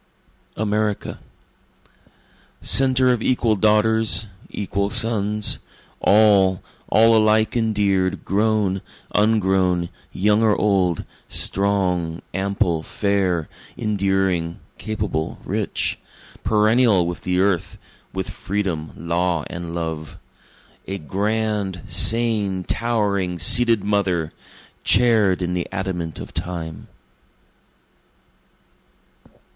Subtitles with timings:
[0.57, 1.19] America
[2.63, 5.59] Centre of equal daughters, equal sons,
[5.99, 8.81] All, all alike endear'd, grown,
[9.13, 15.99] ungrown, young or old, Strong, ample, fair, enduring, capable, rich,
[16.43, 17.77] Perennial with the Earth,
[18.11, 20.17] with Freedom, Law and Love,
[20.87, 24.31] A grand, sane, towering, seated Mother,
[24.83, 26.87] Chair'd in the adamant of Time.